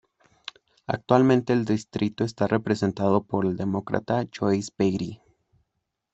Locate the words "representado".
2.47-3.21